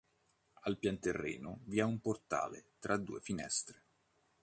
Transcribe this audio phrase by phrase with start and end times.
[0.63, 3.83] Al pianterreno vi è un portale tra due finestre.